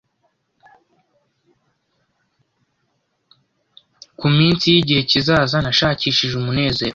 kuminsi 4.19 4.65
yigihe 4.73 5.01
kizaza 5.09 5.57
Nashakishije 5.65 6.33
umunezero 6.37 6.89